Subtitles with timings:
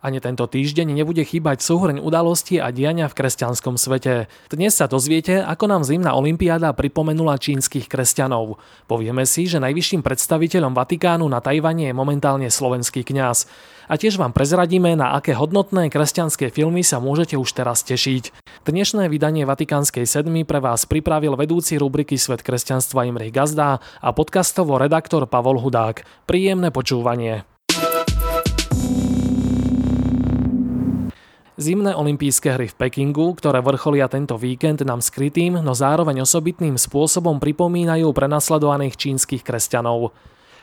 [0.00, 4.32] Ani tento týždeň nebude chýbať súhrň udalostí a diania v kresťanskom svete.
[4.48, 8.56] Dnes sa dozviete, ako nám zimná olimpiáda pripomenula čínskych kresťanov.
[8.88, 13.44] Povieme si, že najvyšším predstaviteľom Vatikánu na Tajvane je momentálne slovenský kňaz.
[13.92, 18.32] A tiež vám prezradíme, na aké hodnotné kresťanské filmy sa môžete už teraz tešiť.
[18.64, 24.80] Dnešné vydanie Vatikánskej sedmy pre vás pripravil vedúci rubriky Svet kresťanstva Imrich Gazda a podcastovo
[24.80, 26.24] redaktor Pavol Hudák.
[26.24, 27.49] Príjemné počúvanie.
[31.60, 37.36] Zimné olympijské hry v Pekingu, ktoré vrcholia tento víkend nám skrytým, no zároveň osobitným spôsobom
[37.36, 40.16] pripomínajú prenasledovaných čínskych kresťanov.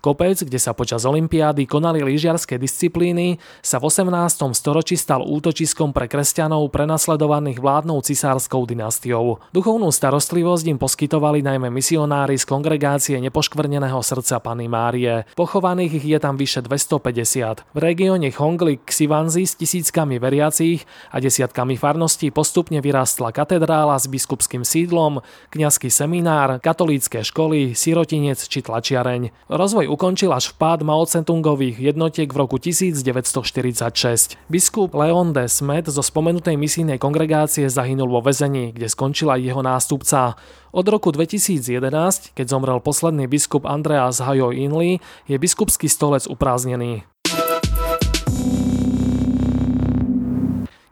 [0.00, 4.08] Kopec, kde sa počas olympiády konali lyžiarske disciplíny, sa v 18.
[4.56, 9.44] storočí stal útočiskom pre kresťanov prenasledovaných vládnou cisárskou dynastiou.
[9.52, 15.28] Duchovnú starostlivosť im poskytovali najmä misionári z kongregácie nepoškvrneného srdca Pany Márie.
[15.36, 17.68] Pochovaných ich je tam vyše 250.
[17.68, 24.64] V regióne Hongli Xivanzi s tisíckami veriacich a desiatkami farností postupne vyrástla katedrála s biskupským
[24.64, 25.20] sídlom,
[25.52, 29.52] kňazský seminár, katolícke školy, sirotinec či tlačiareň.
[29.52, 34.38] Rozvoj ukončil až vpád Mao Tse-tungových jednotiek v roku 1946.
[34.46, 40.38] Biskup Leon de Smet zo spomenutej misijnej kongregácie zahynul vo väzení, kde skončila jeho nástupca.
[40.70, 47.09] Od roku 2011, keď zomrel posledný biskup Andreas Hajo Inli, je biskupský stolec upráznený.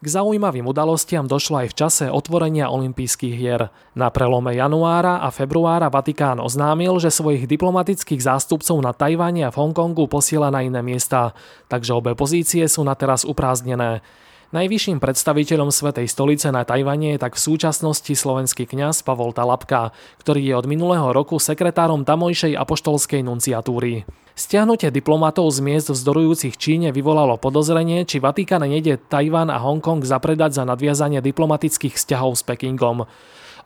[0.08, 3.68] Zaujímavým udalostiam došlo aj v čase otvorenia olympijských hier.
[3.92, 9.60] Na prelome januára a februára Vatikán oznámil, že svojich diplomatických zástupcov na Tajvane a v
[9.60, 11.36] Hongkongu posiela na iné miesta,
[11.68, 14.00] takže obe pozície sú na teraz uprázdnené.
[14.48, 19.92] Najvyšším predstaviteľom Svetej stolice na Tajvane je tak v súčasnosti slovenský kňaz Pavol Talapka,
[20.24, 24.08] ktorý je od minulého roku sekretárom tamojšej apoštolskej nunciatúry.
[24.38, 30.54] Stiahnutie diplomatov z miest vzdorujúcich Číne vyvolalo podozrenie, či Vatikán nejde Tajvan a Hongkong zapredať
[30.54, 33.10] za nadviazanie diplomatických vzťahov s Pekingom.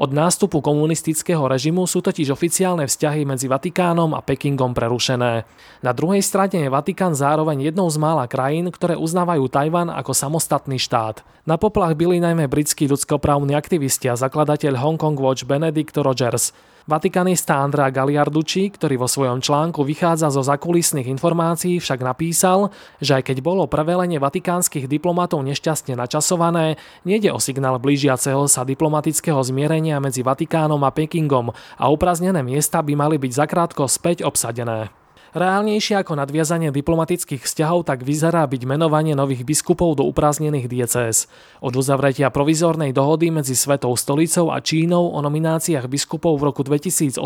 [0.01, 5.45] Od nástupu komunistického režimu sú totiž oficiálne vzťahy medzi Vatikánom a Pekingom prerušené.
[5.85, 10.81] Na druhej strane je Vatikán zároveň jednou z mála krajín, ktoré uznávajú Tajvan ako samostatný
[10.81, 11.21] štát.
[11.45, 16.57] Na poplach byli najmä britskí ľudskoprávni aktivisti a zakladateľ Hong Kong Watch Benedict Rogers.
[16.83, 23.31] Vatikanista Andrea Galiarducci, ktorý vo svojom článku vychádza zo zakulisných informácií, však napísal, že aj
[23.31, 30.27] keď bolo prevelenie vatikánskych diplomatov nešťastne načasované, nejde o signál blížiaceho sa diplomatického zmierenia medzi
[30.27, 35.02] Vatikánom a Pekingom a upraznené miesta by mali byť zakrátko späť obsadené.
[35.33, 41.25] Reálnejšie ako nadviazanie diplomatických vzťahov tak vyzerá byť menovanie nových biskupov do uprázdnených diecéz.
[41.65, 47.17] Od uzavretia provizórnej dohody medzi Svetou stolicou a Čínou o nomináciách biskupov v roku 2018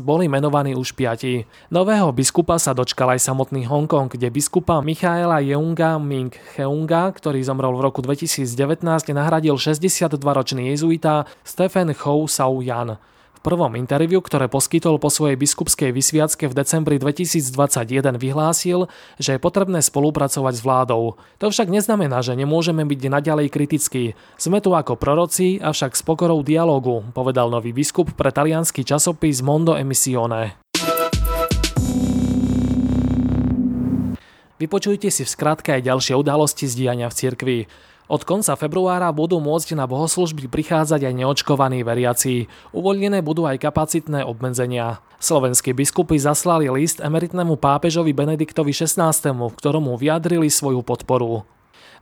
[0.00, 1.44] boli menovaní už piati.
[1.68, 7.76] Nového biskupa sa dočkal aj samotný Hongkong, kde biskupa Michaela Yeunga Ming Heunga, ktorý zomrel
[7.76, 8.56] v roku 2019,
[9.12, 12.96] nahradil 62-ročný jezuita Stephen Hou Sau Yan
[13.40, 18.86] prvom interviu, ktoré poskytol po svojej biskupskej vysviacke v decembri 2021 vyhlásil,
[19.16, 21.16] že je potrebné spolupracovať s vládou.
[21.40, 24.04] To však neznamená, že nemôžeme byť naďalej kritickí.
[24.36, 29.72] Sme tu ako proroci, avšak s pokorou dialogu, povedal nový biskup pre talianský časopis Mondo
[29.74, 30.60] Emissione.
[34.60, 37.58] Vypočujte si v skratke aj ďalšie udalosti z diania v cirkvi.
[38.10, 42.50] Od konca februára budú môcť na bohoslužby prichádzať aj neočkovaní veriaci.
[42.74, 44.98] Uvoľnené budú aj kapacitné obmedzenia.
[45.22, 51.46] Slovenskí biskupy zaslali list emeritnému pápežovi Benediktovi XVI, v ktorom mu vyjadrili svoju podporu.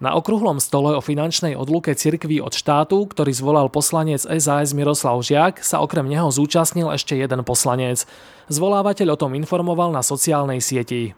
[0.00, 5.60] Na okrúhlom stole o finančnej odluke cirkví od štátu, ktorý zvolal poslanec SAS Miroslav Žiak,
[5.60, 8.08] sa okrem neho zúčastnil ešte jeden poslanec.
[8.48, 11.12] Zvolávateľ o tom informoval na sociálnej sieti.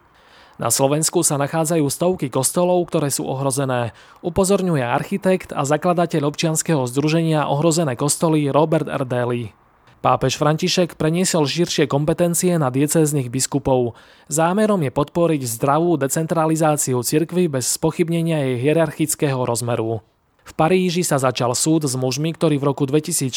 [0.61, 3.97] Na Slovensku sa nachádzajú stovky kostolov, ktoré sú ohrozené.
[4.21, 9.09] Upozorňuje architekt a zakladateľ občianskeho združenia Ohrozené kostoly Robert R.
[9.09, 9.57] Daly.
[10.05, 13.97] Pápež František preniesol širšie kompetencie na diecéznych biskupov.
[14.29, 20.05] Zámerom je podporiť zdravú decentralizáciu cirkvy bez spochybnenia jej hierarchického rozmeru.
[20.45, 23.33] V Paríži sa začal súd s mužmi, ktorí v roku 2016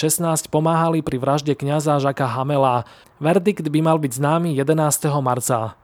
[0.51, 2.83] pomáhali pri vražde kňaza Žaka Hamela.
[3.23, 5.07] Verdikt by mal byť známy 11.
[5.23, 5.79] marca.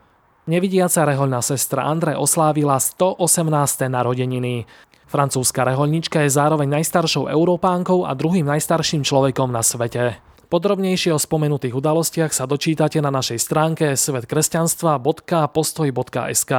[0.49, 3.21] Nevidiaca rehoľná sestra Andre oslávila 118.
[3.85, 4.65] narodeniny.
[5.05, 10.17] Francúzska rehoľnička je zároveň najstaršou Európánkou a druhým najstarším človekom na svete.
[10.49, 16.53] Podrobnejšie o spomenutých udalostiach sa dočítate na našej stránke svetkresťanstva.postoj.sk.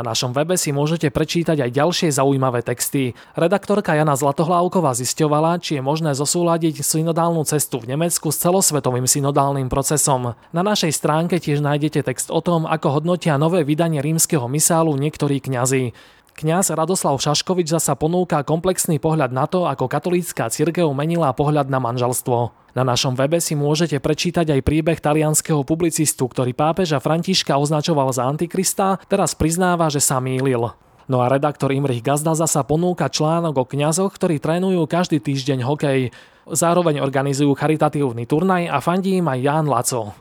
[0.00, 3.12] Na našom webe si môžete prečítať aj ďalšie zaujímavé texty.
[3.36, 9.68] Redaktorka Jana Zlatohlávková zisťovala, či je možné zosúľadiť synodálnu cestu v Nemecku s celosvetovým synodálnym
[9.68, 10.32] procesom.
[10.56, 15.36] Na našej stránke tiež nájdete text o tom, ako hodnotia nové vydanie rímskeho misálu niektorí
[15.36, 15.92] kňazi.
[16.32, 21.76] Kňaz Radoslav Šaškovič zasa ponúka komplexný pohľad na to, ako katolícka cirkev menila pohľad na
[21.76, 22.59] manželstvo.
[22.70, 28.30] Na našom webe si môžete prečítať aj príbeh talianského publicistu, ktorý pápeža Františka označoval za
[28.30, 30.70] antikrista, teraz priznáva, že sa mýlil.
[31.10, 36.14] No a redaktor Imrich Gazda zasa ponúka článok o kňazoch, ktorí trénujú každý týždeň hokej.
[36.46, 40.14] Zároveň organizujú charitatívny turnaj a fandí im aj Ján Laco.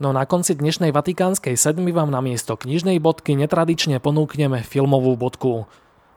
[0.00, 5.68] No na konci dnešnej vatikánskej sedmi vám na miesto knižnej bodky netradične ponúkneme filmovú bodku.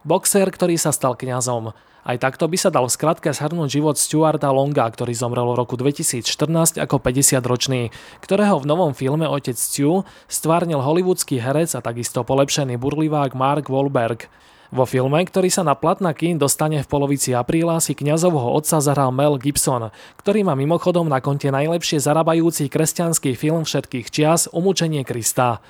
[0.04, 1.72] Boxer, ktorý sa stal kňazom.
[2.04, 5.80] Aj takto by sa dal v skratke zhrnúť život Stuarta Longa, ktorý zomrel v roku
[5.80, 12.76] 2014 ako 50-ročný, ktorého v novom filme Otec Stu stvárnil hollywoodský herec a takisto polepšený
[12.76, 14.28] burlivák Mark Wahlberg.
[14.76, 19.16] Vo filme, ktorý sa na platná kín dostane v polovici apríla, si kňazovho otca zahral
[19.16, 25.64] Mel Gibson, ktorý má mimochodom na konte najlepšie zarábajúci kresťanský film všetkých čias Umúčenie Krista.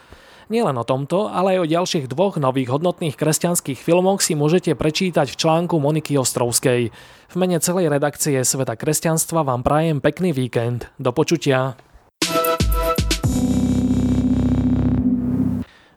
[0.51, 5.31] Nielen o tomto, ale aj o ďalších dvoch nových hodnotných kresťanských filmoch si môžete prečítať
[5.31, 6.91] v článku Moniky Ostrovskej.
[7.31, 10.91] V mene celej redakcie Sveta kresťanstva vám prajem pekný víkend.
[10.99, 11.79] Do počutia.